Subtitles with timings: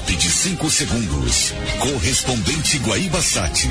[0.00, 1.52] top de 5 segundos.
[1.78, 3.68] Correspondente Guaíba Sat.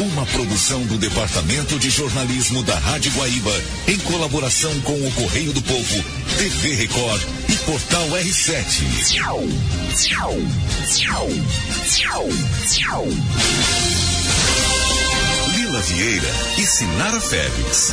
[0.00, 5.62] Uma produção do Departamento de Jornalismo da Rádio Guaíba, em colaboração com o Correio do
[5.62, 6.04] Povo,
[6.38, 9.12] TV Record e Portal R7.
[15.56, 17.92] Lila Vieira e Sinara Félix.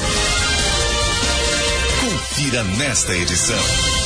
[2.02, 3.97] Confira nesta edição.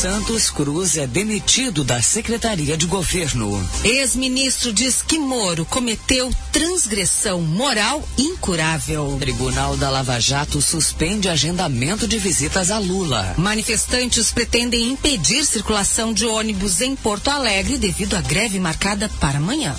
[0.00, 3.68] Santos Cruz é demitido da Secretaria de Governo.
[3.82, 9.16] Ex-ministro diz que Moro cometeu transgressão moral incurável.
[9.18, 13.34] Tribunal da Lava Jato suspende agendamento de visitas a Lula.
[13.36, 19.74] Manifestantes pretendem impedir circulação de ônibus em Porto Alegre devido à greve marcada para amanhã.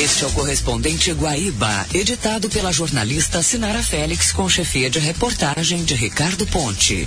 [0.00, 5.94] Este é o correspondente Guaíba, editado pela jornalista Sinara Félix, com chefia de reportagem de
[5.94, 7.06] Ricardo Ponte.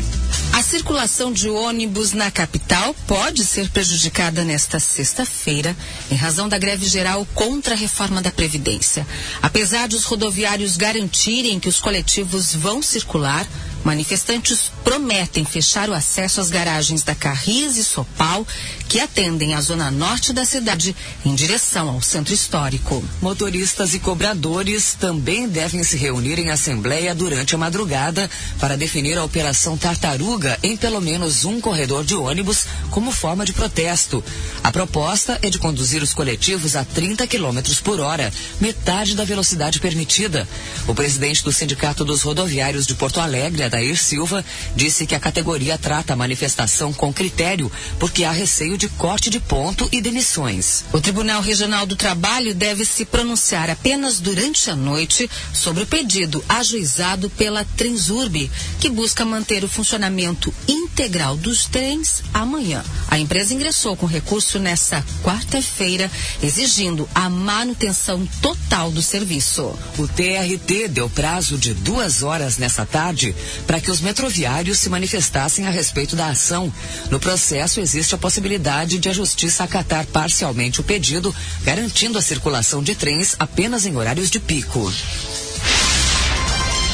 [0.54, 5.76] A circulação de ônibus na capital pode ser prejudicada nesta sexta-feira,
[6.12, 9.06] em razão da greve geral contra a reforma da Previdência.
[9.42, 13.46] Apesar dos rodoviários garantirem que os coletivos vão circular,
[13.86, 18.46] Manifestantes prometem fechar o acesso às garagens da Carris e Sopal,
[18.90, 23.04] que atendem a zona norte da cidade, em direção ao centro histórico.
[23.22, 28.28] Motoristas e cobradores também devem se reunir em assembleia durante a madrugada
[28.60, 33.54] para definir a operação Tartaruga em pelo menos um corredor de ônibus como forma de
[33.54, 34.24] protesto.
[34.64, 39.80] A proposta é de conduzir os coletivos a 30 km por hora, metade da velocidade
[39.80, 40.48] permitida.
[40.88, 44.44] O presidente do Sindicato dos Rodoviários de Porto Alegre, Adair Silva,
[44.76, 49.40] disse que a categoria trata a manifestação com critério porque há receio de corte de
[49.40, 50.86] ponto e demissões.
[50.94, 56.44] O Tribunal Regional do Trabalho deve se pronunciar apenas durante a noite sobre o pedido
[56.48, 62.84] ajuizado pela Transurb, que busca manter o funcionamento integral dos trens amanhã.
[63.08, 66.10] A empresa ingressou com recurso nesta quarta-feira,
[66.42, 69.74] exigindo a manutenção total do serviço.
[69.98, 73.36] O TRT deu prazo de duas horas nessa tarde
[73.66, 76.72] para que os metroviários se manifestassem a respeito da ação.
[77.10, 82.84] No processo, existe a possibilidade de a Justiça acatar parcialmente o pedido, garantindo a circulação
[82.84, 84.92] de trens apenas em horários de pico.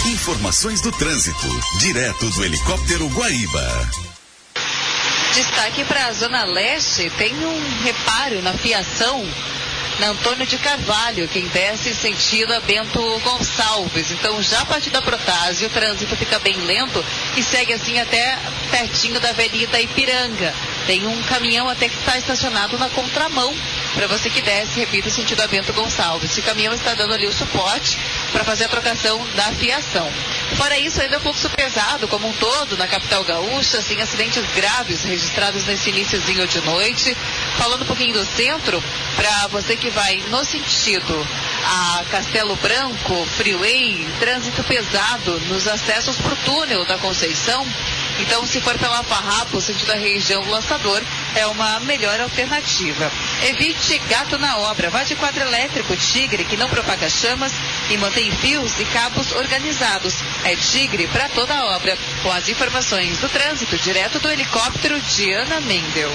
[0.06, 1.48] Informações do trânsito,
[1.80, 4.11] direto do helicóptero Guaíba.
[5.34, 9.26] Destaque para a Zona Leste, tem um reparo na fiação
[10.00, 14.12] na Antônio de Carvalho, quem desce sentido a Bento Gonçalves.
[14.12, 17.06] Então, já a partir da Protásio, o trânsito fica bem lento
[17.38, 18.38] e segue assim até
[18.72, 20.54] pertinho da Avenida Ipiranga.
[20.88, 23.56] Tem um caminhão até que está estacionado na contramão
[23.94, 26.32] para você que desce, repito, sentido a Bento Gonçalves.
[26.32, 27.98] Esse caminhão está dando ali o suporte
[28.32, 30.12] para fazer a trocação da fiação.
[30.56, 35.64] Fora isso, ainda fluxo pesado como um todo na capital gaúcha, assim, acidentes graves registrados
[35.66, 37.16] nesse iníciozinho de noite.
[37.58, 38.84] Falando um pouquinho do centro,
[39.16, 41.28] para você que vai no sentido
[41.66, 47.66] a Castelo Branco, Freeway, trânsito pesado nos acessos para o túnel da Conceição.
[48.20, 51.02] Então, se for pela Farrapo, sentido da região do lançador,
[51.36, 53.12] é uma melhor alternativa.
[53.42, 54.90] Evite gato na obra.
[54.90, 57.52] Vá de quadro elétrico Tigre, que não propaga chamas
[57.90, 60.16] e mantém fios e cabos organizados.
[60.44, 61.98] É Tigre para toda a obra.
[62.24, 66.12] Com as informações do trânsito, direto do helicóptero Diana Mendel.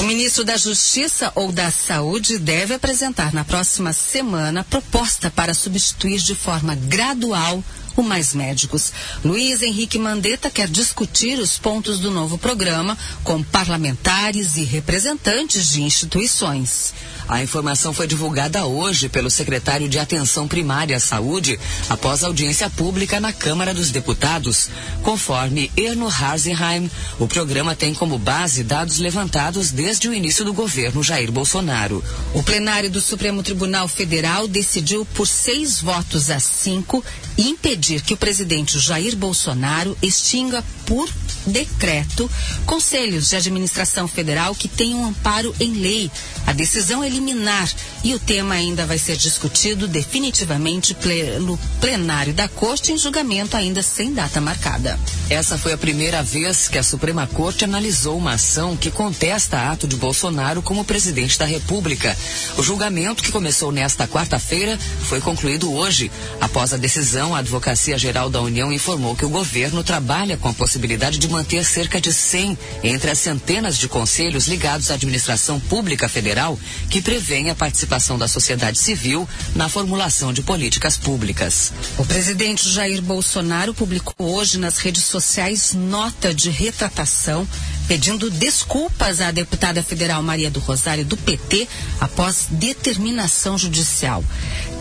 [0.00, 6.18] O ministro da Justiça ou da Saúde deve apresentar na próxima semana proposta para substituir
[6.18, 7.62] de forma gradual
[7.96, 8.92] o Mais Médicos.
[9.24, 15.82] Luiz Henrique Mandetta quer discutir os pontos do novo programa com parlamentares e representantes de
[15.82, 16.92] instituições.
[17.28, 23.20] A informação foi divulgada hoje pelo secretário de Atenção Primária à Saúde após audiência pública
[23.20, 24.68] na Câmara dos Deputados.
[25.02, 31.02] Conforme Erno Harzenheim, o programa tem como base dados levantados desde o início do governo
[31.02, 32.02] Jair Bolsonaro.
[32.34, 37.04] O plenário do Supremo Tribunal Federal decidiu por seis votos a cinco
[37.38, 41.08] impedir que o presidente Jair Bolsonaro extinga por
[41.46, 42.30] decreto
[42.66, 46.10] conselhos de administração federal que tenham amparo em lei.
[46.50, 47.70] A decisão é liminar
[48.02, 53.84] e o tema ainda vai ser discutido definitivamente pelo plenário da Corte em julgamento ainda
[53.84, 54.98] sem data marcada.
[55.28, 59.86] Essa foi a primeira vez que a Suprema Corte analisou uma ação que contesta ato
[59.86, 62.18] de Bolsonaro como presidente da República.
[62.58, 66.10] O julgamento, que começou nesta quarta-feira, foi concluído hoje.
[66.40, 70.54] Após a decisão, a Advocacia Geral da União informou que o governo trabalha com a
[70.54, 76.08] possibilidade de manter cerca de 100 entre as centenas de conselhos ligados à administração pública
[76.08, 76.39] federal
[76.88, 81.72] que prevêem a participação da sociedade civil na formulação de políticas públicas.
[81.98, 87.46] O presidente Jair Bolsonaro publicou hoje nas redes sociais nota de retratação
[87.90, 91.66] pedindo desculpas à deputada federal Maria do Rosário do PT
[92.00, 94.22] após determinação judicial.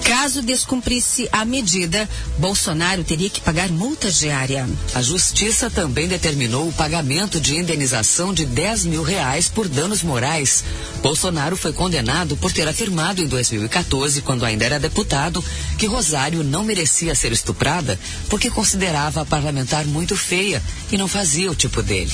[0.04, 2.08] Caso descumprisse a medida,
[2.38, 4.70] Bolsonaro teria que pagar multa diária.
[4.94, 10.64] A justiça também determinou o pagamento de indenização de 10 mil reais por danos morais.
[11.02, 15.44] Bolsonaro foi condenado por ter afirmado em 2014, quando ainda era deputado,
[15.80, 20.62] que Rosário não merecia ser estuprada porque considerava a parlamentar muito feia
[20.92, 22.12] e não fazia o tipo dele.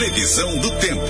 [0.00, 1.04] Previsão do tempo.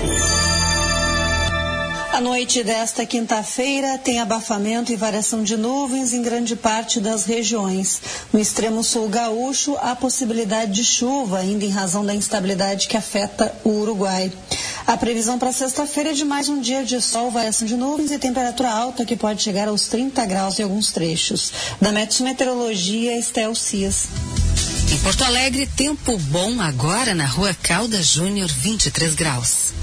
[2.11, 8.01] A noite desta quinta-feira tem abafamento e variação de nuvens em grande parte das regiões.
[8.33, 13.55] No extremo sul gaúcho, há possibilidade de chuva, ainda em razão da instabilidade que afeta
[13.63, 14.29] o Uruguai.
[14.85, 18.19] A previsão para sexta-feira é de mais um dia de sol, variação de nuvens e
[18.19, 21.53] temperatura alta que pode chegar aos 30 graus em alguns trechos.
[21.79, 24.09] Da Metos Meteorologia, Estel Cias.
[24.91, 29.73] Em Porto Alegre, tempo bom agora na rua Calda Júnior, 23 graus.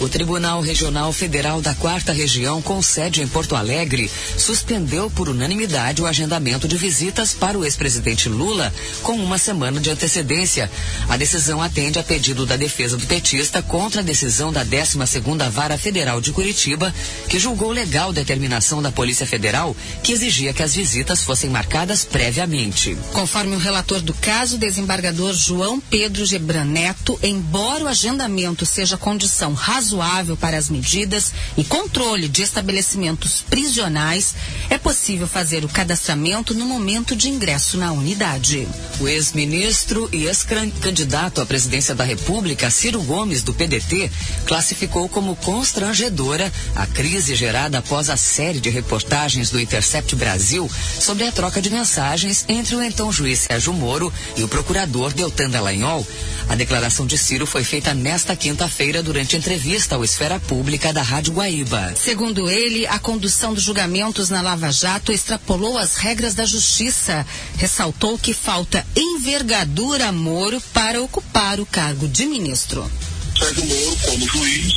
[0.00, 6.00] O Tribunal Regional Federal da Quarta Região, com sede em Porto Alegre, suspendeu por unanimidade
[6.00, 8.72] o agendamento de visitas para o ex-presidente Lula
[9.02, 10.70] com uma semana de antecedência.
[11.08, 15.76] A decisão atende a pedido da defesa do petista contra a decisão da 12ª Vara
[15.76, 16.94] Federal de Curitiba,
[17.28, 19.74] que julgou legal determinação da Polícia Federal
[20.04, 22.96] que exigia que as visitas fossem marcadas previamente.
[23.12, 29.54] Conforme o relator do caso, desembargador João Pedro Gebran Neto, embora o agendamento seja condição
[29.54, 34.34] razoável razoável para as medidas e controle de estabelecimentos prisionais,
[34.68, 38.68] é possível fazer o cadastramento no momento de ingresso na unidade.
[39.00, 44.10] O ex-ministro e ex-candidato à presidência da República, Ciro Gomes, do PDT,
[44.44, 50.70] classificou como constrangedora a crise gerada após a série de reportagens do Intercept Brasil
[51.00, 55.48] sobre a troca de mensagens entre o então juiz Sérgio Moro e o procurador Deltan
[55.50, 56.06] Dallagnol.
[56.48, 61.32] A declaração de Ciro foi feita nesta quinta-feira durante entrevista ao Esfera Pública da Rádio
[61.34, 61.94] Guaíba.
[61.96, 67.24] Segundo ele, a condução dos julgamentos na Lava Jato extrapolou as regras da justiça.
[67.56, 72.90] Ressaltou que falta envergadura Moro para ocupar o cargo de ministro.
[73.38, 74.72] Sérgio Moro, como juiz,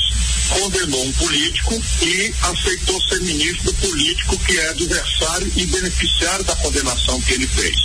[0.49, 6.55] condenou um político e aceitou ser ministro do político que é adversário e beneficiário da
[6.57, 7.75] condenação que ele fez.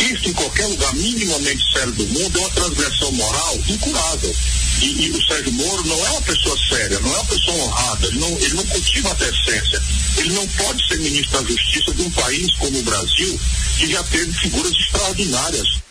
[0.00, 4.34] Isso em qualquer lugar minimamente sério do mundo é uma transgressão moral incurável.
[4.80, 8.06] E, e, o Sérgio Moro não é uma pessoa séria, não é uma pessoa honrada,
[8.06, 9.82] ele não, ele não cultiva a decência.
[10.16, 13.40] Ele não pode ser ministro da Justiça de um país como o Brasil,
[13.78, 15.89] que já teve figuras extraordinárias.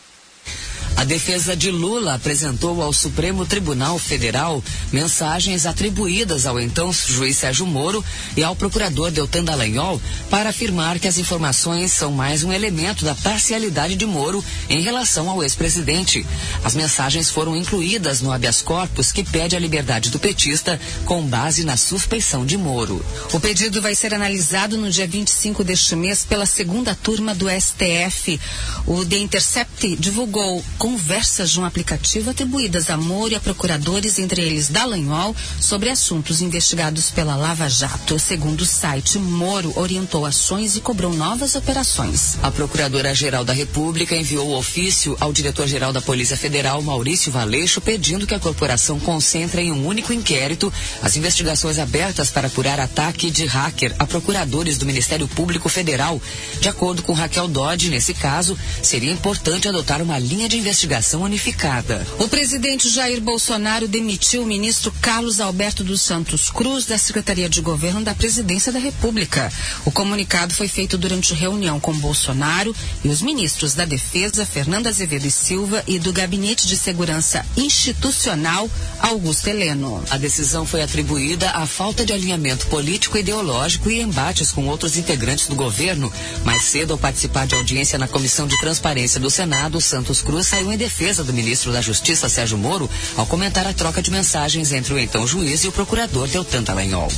[1.00, 4.62] A defesa de Lula apresentou ao Supremo Tribunal Federal
[4.92, 8.04] mensagens atribuídas ao então juiz Sérgio Moro
[8.36, 13.16] e ao procurador Deltan Dallagnol para afirmar que as informações são mais um elemento da
[13.16, 16.26] parcialidade de Moro em relação ao ex-presidente.
[16.66, 21.64] As mensagens foram incluídas no habeas corpus que pede a liberdade do petista com base
[21.64, 23.02] na suspeição de Moro.
[23.32, 28.38] O pedido vai ser analisado no dia 25 deste mês pela segunda turma do STF.
[28.86, 34.42] O The Intercept divulgou conversas de um aplicativo atribuídas a Moro e a procuradores, entre
[34.42, 38.18] eles Dallagnol, sobre assuntos investigados pela Lava Jato.
[38.18, 42.40] Segundo o site, Moro orientou ações e cobrou novas operações.
[42.42, 48.34] A Procuradora-Geral da República enviou ofício ao diretor-geral da Polícia Federal, Maurício Valeixo, pedindo que
[48.34, 50.74] a corporação concentre em um único inquérito
[51.04, 56.20] as investigações abertas para apurar ataque de hacker a procuradores do Ministério Público Federal.
[56.60, 61.24] De acordo com Raquel Dodge, nesse caso, seria importante adotar uma linha de investigação investigação
[61.24, 62.08] unificada.
[62.20, 67.60] O presidente Jair Bolsonaro demitiu o ministro Carlos Alberto dos Santos Cruz da Secretaria de
[67.60, 69.52] Governo da Presidência da República.
[69.84, 75.26] O comunicado foi feito durante reunião com Bolsonaro e os ministros da Defesa, Fernando Azevedo
[75.26, 78.70] e Silva, e do Gabinete de Segurança Institucional,
[79.00, 80.02] Augusto Heleno.
[80.10, 84.96] A decisão foi atribuída à falta de alinhamento político e ideológico e embates com outros
[84.98, 86.10] integrantes do governo.
[86.46, 90.69] Mais cedo, ao participar de audiência na Comissão de Transparência do Senado, Santos Cruz saiu
[90.72, 94.94] em defesa do ministro da Justiça, Sérgio Moro, ao comentar a troca de mensagens entre
[94.94, 97.10] o então juiz e o procurador Deltan Dallagnol.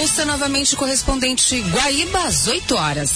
[0.00, 3.10] Ouça novamente o correspondente Guaíba às 8 horas.